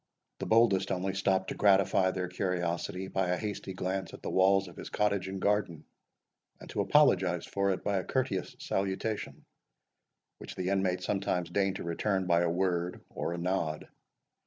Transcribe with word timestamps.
The 0.39 0.47
boldest 0.47 0.91
only 0.91 1.13
stopped 1.13 1.49
to 1.49 1.53
gratify 1.53 2.09
their 2.09 2.27
curiosity 2.27 3.07
by 3.07 3.27
a 3.29 3.37
hasty 3.37 3.75
glance 3.75 4.15
at 4.15 4.23
the 4.23 4.31
walls 4.31 4.67
of 4.67 4.75
his 4.75 4.89
cottage 4.89 5.27
and 5.27 5.39
garden, 5.39 5.85
and 6.59 6.67
to 6.71 6.81
apologize 6.81 7.45
for 7.45 7.69
it 7.69 7.83
by 7.83 7.97
a 7.97 8.03
courteous 8.03 8.55
salutation, 8.57 9.45
which 10.39 10.55
the 10.55 10.69
inmate 10.69 11.03
sometimes 11.03 11.51
deigned 11.51 11.75
to 11.75 11.83
return 11.83 12.25
by 12.25 12.41
a 12.41 12.49
word 12.49 13.01
or 13.09 13.31
a 13.33 13.37
nod. 13.37 13.89